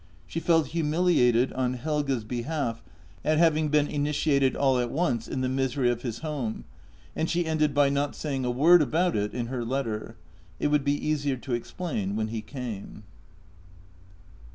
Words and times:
She 0.25 0.39
felt 0.39 0.69
humiliated 0.69 1.53
on 1.53 1.75
Helge's 1.75 2.23
behalf 2.23 2.81
at 3.23 3.37
having 3.37 3.69
been 3.69 3.87
initiated 3.87 4.55
all 4.55 4.79
at 4.79 4.89
once 4.89 5.27
in 5.27 5.41
the 5.41 5.47
misery 5.47 5.91
of 5.91 6.01
his 6.01 6.21
home, 6.21 6.63
and 7.15 7.29
she 7.29 7.45
ended 7.45 7.75
by 7.75 7.89
not 7.89 8.15
saying 8.15 8.43
a 8.43 8.49
word 8.49 8.81
about 8.81 9.15
it 9.15 9.31
in 9.31 9.45
her 9.45 9.63
letter— 9.63 10.15
it 10.59 10.69
would 10.69 10.83
be 10.83 11.07
easier 11.07 11.37
to 11.37 11.53
explain 11.53 12.15
when 12.15 12.29
he 12.29 12.41
came. 12.41 13.03